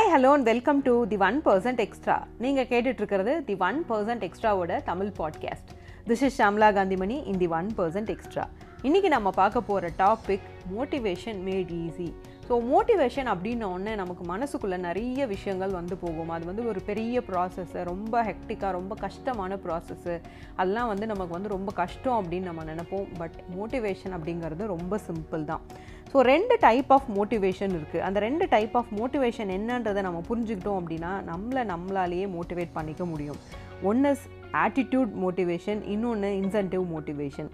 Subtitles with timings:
[0.00, 4.22] Hi hello and welcome to the one percent extra நீங்கள் கேட்டுட்டு இருக்கிறது the one percent
[4.28, 5.70] எக்ஸ்ட்ராவோட Tamil podcast
[6.08, 8.44] this is Shamla Kanthimani in the one percent extra
[8.88, 10.44] இன்றைக்கி நம்ம பார்க்க போகிற topic
[10.74, 12.06] motivation made easy
[12.46, 16.30] so motivation அப்படின்ன நமக்கு மனசுக்குள்ளே நிறைய விஷயங்கள் வந்து போகும்.
[16.34, 20.14] அது வந்து ஒரு பெரிய ப்ராசஸ்ஸு ரொம்ப ஹெக்டிக்காக ரொம்ப கஷ்டமான ப்ராசஸ்ஸு
[20.58, 23.06] அதெல்லாம் வந்து நமக்கு வந்து ரொம்ப கஷ்டம் அப்படின்னு நம்ம நினைப்போம்.
[23.20, 25.64] பட் மோட்டிவேஷன் அப்படிங்கிறது ரொம்ப சிம்பிள் தான்.
[26.12, 31.12] ஸோ ரெண்டு டைப் ஆஃப் மோட்டிவேஷன் இருக்குது அந்த ரெண்டு டைப் ஆஃப் மோட்டிவேஷன் என்னன்றதை நம்ம புரிஞ்சுக்கிட்டோம் அப்படின்னா
[31.32, 33.42] நம்மளை நம்மளாலேயே மோட்டிவேட் பண்ணிக்க முடியும்.
[33.88, 34.24] ஒன்று இஸ்
[34.62, 37.50] ஆட்டிடியூட் மோட்டிவேஷன் இன்னொன்று இன்சென்டிவ் மோட்டிவேஷன்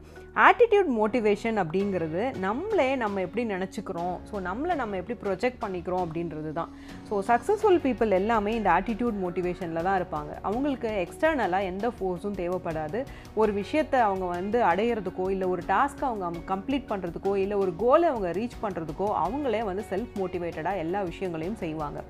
[0.47, 4.17] ஆட்டிடியூட் மோட்டிவேஷன் அப்படிங்கிறது நம்மளே நம்ம எப்படி நினச்சிக்கிறோம்?
[4.29, 6.71] ஸோ நம்மளை நம்ம எப்படி ப்ரொஜெக்ட் பண்ணிக்கிறோம் அப்படின்றது தான்.
[7.09, 10.33] ஸோ சக்ஸஸ்ஃபுல் பீப்புள் எல்லாமே இந்த ஆட்டிடியூட் மோட்டிவேஷனில் தான் இருப்பாங்க.
[10.49, 13.01] அவங்களுக்கு எக்ஸ்டர்னலாக எந்த ஃபோர்ஸும் தேவைப்படாது.
[13.41, 18.31] ஒரு விஷயத்தை அவங்க வந்து அடையிறதுக்கோ இல்லை ஒரு டாஸ்க்கை அவங்க கம்ப்ளீட் பண்ணுறதுக்கோ இல்லை ஒரு கோலை அவங்க
[18.41, 22.01] ரீச் பண்ணுறதுக்கோ அவங்களே வந்து செல்ஃப் மோட்டிவேட்டடாக எல்லா விஷயங்களையும் செய்வாங்க.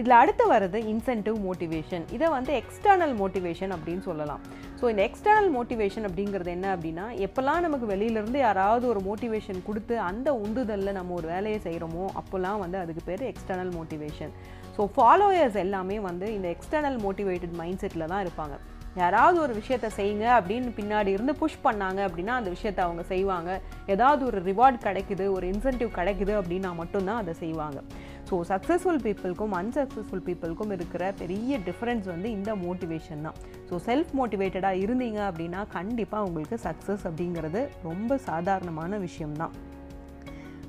[0.00, 4.42] இதில் அடுத்து வர்றது இன்சென்டிவ் மோட்டிவேஷன் இதை வந்து எக்ஸ்டர்னல் மோட்டிவேஷன் அப்படின்னு சொல்லலாம்.
[4.80, 10.28] ஸோ இந்த எக்ஸ்டர்னல் மோட்டிவேஷன் அப்படிங்கிறது என்ன அப்படின்னா எப்போல்லாம் நமக்கு வெளியிலேருந்து யாராவது ஒரு மோட்டிவேஷன் கொடுத்து அந்த
[10.44, 14.32] உந்துதலில் நம்ம ஒரு வேலையை செய்கிறோமோ அப்போல்லாம் வந்து அதுக்கு பேர் எக்ஸ்டர்னல் மோட்டிவேஷன்
[14.76, 18.56] ஸோ ஃபாலோயர்ஸ் எல்லாமே வந்து இந்த எக்ஸ்டர்னல் மோட்டிவேட்டட் மைண்ட் செட்டில் தான் இருப்பாங்க.
[19.02, 23.50] யாராவது ஒரு விஷயத்த செய்யுங்க அப்படின்னு பின்னாடி இருந்து புஷ் பண்ணாங்க அப்படின்னா அந்த விஷயத்த அவங்க செய்வாங்க.
[23.94, 27.80] ஏதாவது ஒரு ரிவார்ட் கிடைக்குது ஒரு இன்சென்டிவ் கிடைக்குது அப்படின்னா மட்டும்தான் அதை செய்வாங்க.
[28.28, 33.36] ஸோ சக்ஸஸ்ஃபுல் பீப்புளுக்கும் அன்சக்ஸஸ்ஃபுல் பீப்புளுக்கும் இருக்கிற பெரிய டிஃப்ரென்ஸ் வந்து இந்த மோட்டிவேஷன் தான்.
[33.68, 39.54] ஸோ செல்ஃப் மோட்டிவேட்டடாக இருந்தீங்க அப்படின்னா கண்டிப்பாக உங்களுக்கு சக்ஸஸ் அப்படிங்கிறது ரொம்ப சாதாரணமான விஷயம்தான்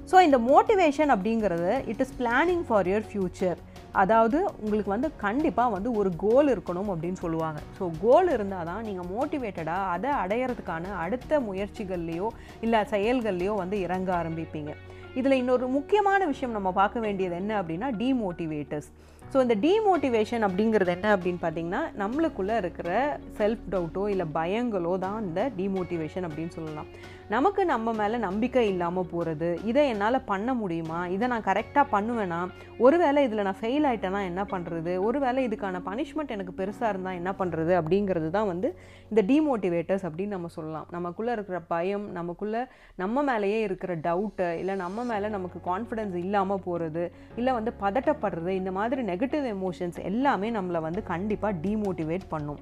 [0.09, 3.61] ஸோ இந்த மோட்டிவேஷன் அப்படிங்கிறது it is planning for your future
[4.01, 7.59] அதாவது உங்களுக்கு வந்து கண்டிப்பாக வந்து ஒரு கோல் இருக்கணும் அப்படின்னு சொல்லுவாங்க.
[7.77, 12.27] ஸோ கோல் இருந்தால் தான் நீங்கள் மோட்டிவேட்டடாக அதை அடையிறதுக்கான அடுத்த முயற்சிகள்லேயோ
[12.65, 14.73] இல்லை செயல்கள்லேயோ வந்து இறங்க ஆரம்பிப்பீங்க.
[15.15, 18.89] இதில் இன்னொரு முக்கியமான விஷயம் நம்ம பார்க்க வேண்டியது என்ன அப்படின்னா டிமோட்டிவேட்டர்ஸ்
[19.33, 22.89] ஸோ இந்த டிமோட்டிவேஷன் அப்படிங்கிறது என்ன அப்படின்னு பார்த்தீங்கன்னா நம்மளுக்குள்ளே இருக்கிற
[23.37, 26.89] செல்ஃப் டவுட்டோ இல்லை பயங்களோ தான் இந்த டிமோட்டிவேஷன் அப்படின்னு சொல்லலாம்.
[27.33, 30.99] நமக்கு நம்ம மேலே நம்பிக்கை இல்லாமல் போகிறது இதை என்னால் பண்ண முடியுமா?
[31.07, 32.39] இதை நான் கரெக்டாக பண்ணுவேனா?
[32.85, 37.73] ஒருவேளை இதில் நான் ஃபெயில் ஆகிட்டேன்னா என்ன பண்ணுறது ஒருவேளை இதுக்கான பனிஷ்மெண்ட் எனக்கு பெருசாக இருந்தால் என்ன பண்ணுறது
[37.79, 38.69] அப்படிங்கிறது தான் வந்து
[39.09, 40.87] இந்த டீமோட்டிவேட்டர்ஸ் அப்படின்னு நம்ம சொல்லலாம்.
[40.97, 42.63] நமக்குள்ளே இருக்கிற பயம் நமக்குள்ளே
[42.95, 48.73] நம்ம மேலேயே இருக்கிற டவுட்டு இல்லை நம்ம மேலே நமக்கு கான்ஃபிடென்ஸ் இல்லாமல் போகிறது இல்லை வந்து பதட்டப்படுறது இந்த
[48.79, 52.61] மாதிரி நெகட்டிவ் எமோஷன்ஸ் எல்லாமே நம்மளை வந்து கண்டிப்பாக டீமோட்டிவேட் பண்ணும்.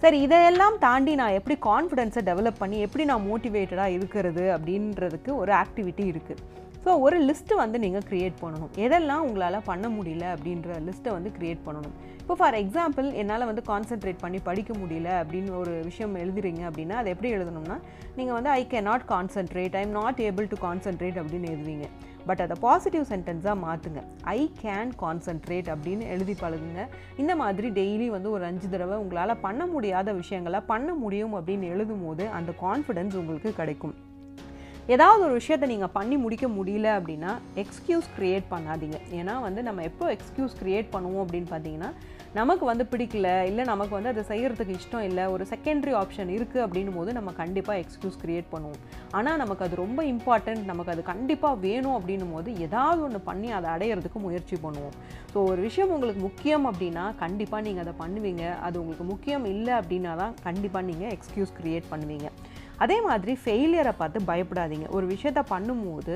[0.00, 6.04] சரி இதையெல்லாம் தாண்டி நான் எப்படி கான்ஃபிடென்ஸை டெவலப் பண்ணி எப்படி நான் மோட்டிவேட்டடாக இருக்கிறது அப்படின்றதுக்கு ஒரு ஆக்டிவிட்டி
[6.06, 6.42] இருக்குது
[6.84, 8.70] ஸோ ஒரு லிஸ்ட்டு வந்து நீங்கள் க்ரியேட் பண்ணணும்.
[8.84, 11.96] எதெல்லாம் உங்களால் பண்ண முடியல அப்படின்ற லிஸ்ட்டை வந்து க்ரியேட் பண்ணணும்.
[12.20, 17.10] இப்போ ஃபார் எக்ஸாம்பிள் என்னால் வந்து கான்சென்ட்ரேட் பண்ணி படிக்க முடியல அப்படின்னு ஒரு விஷயம் எழுதுறீங்க அப்படின்னா அதை
[17.14, 17.76] எப்படி எழுதணும்னா
[18.18, 21.88] நீங்கள் வந்து I can not concentrate I am not able to concentrate அப்படின்னு எழுதுவீங்க
[22.28, 24.00] பட் அதை பாசிட்டிவ் சென்டென்ஸாக மாற்றுங்க
[24.36, 26.82] ஐ கேன் கான்சென்ட்ரேட் அப்படின்னு எழுதி பழகுங்க.
[27.22, 32.06] இந்த மாதிரி டெய்லி வந்து ஒரு அஞ்சு தடவை உங்களால் பண்ண முடியாத விஷயங்களை பண்ண முடியும் அப்படின்னு எழுதும்
[32.06, 33.96] போது அந்த கான்ஃபிடென்ஸ் உங்களுக்கு கிடைக்கும்.
[34.94, 37.32] ஏதாவது ஒரு விஷயத்தை நீங்கள் பண்ணி முடிக்க முடியல அப்படின்னா
[37.62, 38.96] எக்ஸ்கியூஸ் க்ரியேட் பண்ணாதீங்க.
[39.18, 41.90] ஏன்னா வந்து நம்ம எப்போ எக்ஸ்கியூஸ் க்ரியேட் பண்ணுவோம் அப்படின்னு பார்த்தீங்கன்னா
[42.38, 46.98] நமக்கு வந்து பிடிக்கல இல்லை நமக்கு வந்து அதை செய்கிறதுக்கு இஷ்டம் இல்லை ஒரு செகண்டரி ஆப்ஷன் இருக்குது அப்படின்னும்
[46.98, 48.82] போது நம்ம கண்டிப்பாக எக்ஸ்கியூஸ் க்ரியேட் பண்ணுவோம்.
[49.18, 53.68] ஆனால் நமக்கு அது ரொம்ப இம்பார்ட்டண்ட் நமக்கு அது கண்டிப்பாக வேணும் அப்படின்னும் போது ஏதாவது ஒன்று பண்ணி அதை
[53.74, 54.96] அடையிறதுக்கு முயற்சி பண்ணுவோம்.
[55.32, 58.44] ஸோ ஒரு விஷயம் உங்களுக்கு முக்கியம் அப்படின்னா கண்டிப்பாக நீங்கள் அதை பண்ணுவீங்க.
[58.68, 62.30] அது உங்களுக்கு முக்கியம் இல்லை அப்படின்னா தான் கண்டிப்பாக நீங்கள் எக்ஸ்கியூஸ் க்ரியேட் பண்ணுவீங்க.
[62.84, 64.86] அதே மாதிரி ஃபெயிலியரை பார்த்து பயப்படாதீங்க.
[64.96, 66.14] ஒரு விஷயத்த பண்ணும்போது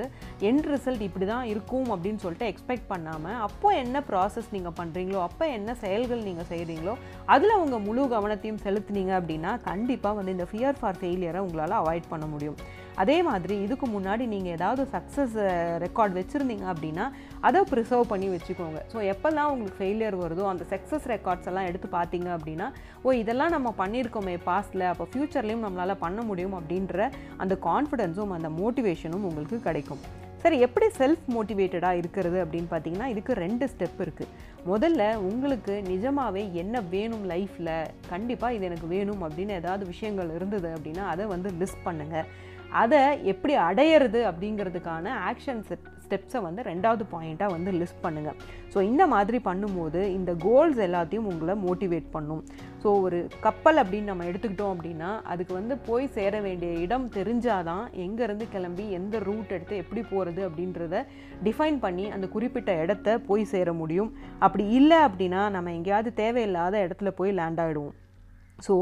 [0.49, 5.47] எண்ட் ரிசல்ட் இப்படி தான் இருக்கும் அப்படின்னு சொல்லிட்டு எக்ஸ்பெக்ட் பண்ணாமல் அப்போ என்ன ப்ராசஸ் நீங்கள் பண்ணுறீங்களோ அப்போ
[5.59, 6.95] என்ன செயல்கள் நீங்கள் செய்கிறீங்களோ
[7.35, 12.27] அதில் உங்கள் முழு கவனத்தையும் செலுத்துனீங்க அப்படின்னா கண்டிப்பாக வந்து இந்த ஃபியர் ஃபார் ஃபெயிலியரை உங்களால் அவாய்ட் பண்ண
[12.27, 12.59] முடியும்.
[13.03, 15.37] அதே மாதிரி இதுக்கு முன்னாடி நீங்கள் ஏதாவது சக்ஸஸ்
[15.85, 17.07] ரெக்கார்ட் வச்சுருந்தீங்க அப்படின்னா
[17.49, 18.81] அதை ப்ரிசர்வ் பண்ணி வச்சுக்கோங்க.
[18.93, 22.69] ஸோ எப்போல்லாம் உங்களுக்கு ஃபெயிலியர் வருதோ அந்த சக்ஸஸ் ரெக்கார்ட்ஸ் எல்லாம் எடுத்து பார்த்தீங்க அப்படின்னா
[23.05, 27.09] ஓ இதெல்லாம் நம்ம பண்ணியிருக்கோமே பாஸ்டில் அப்போ ஃப்யூச்சர்லேயும் நம்மளால் பண்ண முடியும் அப்படின்ற
[27.45, 30.05] அந்த கான்ஃபிடென்ஸும் அந்த மோட்டிவேஷனும் உங்களுக்கு கிடைக்கும்.
[30.43, 34.33] சரி எப்படி செல்ஃப் மோட்டிவேட்டடாக இருக்கிறது அப்படின்னு பார்த்தீங்கன்னா இதுக்கு ரெண்டு ஸ்டெப் இருக்குது
[34.71, 37.71] முதல்ல உங்களுக்கு நிஜமாகவே என்ன வேணும் லைஃப்பில்
[38.11, 42.27] கண்டிப்பாக இது எனக்கு வேணும் அப்படின்னு ஏதாவது விஷயங்கள் இருந்தது அப்படின்னா அதை வந்து லிஸ்ட் பண்ணுங்கள்
[42.83, 45.63] அதை எப்படி அடையிறது அப்படிங்கிறதுக்கான ஆக்ஷன்
[46.05, 48.37] ஸ்டெப்ஸை வந்து ரெண்டாவது பாயிண்ட்டாக வந்து லிஸ்ட் பண்ணுங்கள்
[48.73, 52.43] ஸோ இந்த மாதிரி பண்ணும்போது இந்த கோல்ஸ் எல்லாத்தையும் உங்களை மோட்டிவேட் பண்ணும்.
[52.83, 58.47] ஸோ ஒரு கப்பல் அப்படின்னு நம்ம எடுத்துக்கிட்டோம் அப்படின்னா அதுக்கு வந்து போய் சேர வேண்டிய இடம் தெரிஞ்சாதான் எங்கேருந்து
[58.55, 61.03] கிளம்பி எந்த ரூட் எடுத்து எப்படி போகிறது அப்படின்றத
[61.49, 64.13] டிஃபைன் பண்ணி அந்த குறிப்பிட்ட இடத்த போய் சேர முடியும்.
[64.47, 67.95] அப்படி இல்லை அப்படின்னா நம்ம எங்கேயாவது தேவையில்லாத இடத்துல போய் லேண்ட் ஆகிடுவோம்
[68.59, 68.75] ஸோ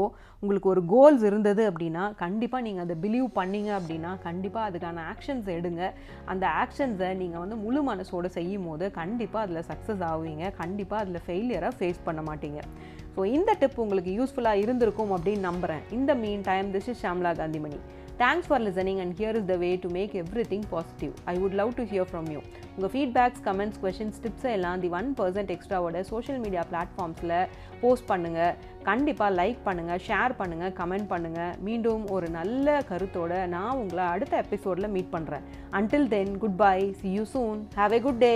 [0.43, 5.83] உங்களுக்கு ஒரு கோல்ஸ் இருந்தது அப்படின்னா கண்டிப்பாக நீங்கள் அதை பிலீவ் பண்ணீங்க அப்படின்னா கண்டிப்பாக அதுக்கான ஆக்ஷன்ஸ் எடுங்க.
[6.31, 11.71] அந்த ஆக்ஷன்ஸை நீங்கள் வந்து முழு மனசோடு செய்யும் போது கண்டிப்பாக அதில் சக்ஸஸ் ஆகுவீங்க கண்டிப்பாக அதில் ஃபெயிலியரை
[11.79, 12.61] ஃபேஸ் பண்ண மாட்டீங்க.
[13.15, 16.13] ஸோ இந்த டிப் உங்களுக்கு யூஸ்ஃபுல்லாக இருந்திருக்கும் அப்படின்னு நம்புகிறேன் இந்த
[16.51, 17.79] meantime this is Shamla Kanthimani
[18.17, 20.13] thanks for listening and here is the way to make
[20.49, 22.39] everything positive I would love to hear from you
[22.75, 27.35] உங்கள் ஃபீட்பேக்ஸ் கமெண்ட்ஸ் கொஷின்ஸ் டிப்ஸை எல்லாம் தி ஒன் பர்சன்ட் எக்ஸ்ட்ராவோட சோஷியல் மீடியா பிளாட்ஃபார்ம்ஸில்
[27.81, 34.05] post பண்ணுங்கள் கண்டிப்பாக like பண்ணுங்கள் share பண்ணுங்கள் comment பண்ணுங்கள் மீண்டும் ஒரு நல்ல கருத்தோட நான் உங்களை
[34.13, 38.35] அடுத்த எபிசோடில் மீட் பண்ணுறேன் until then goodbye see you soon have a good day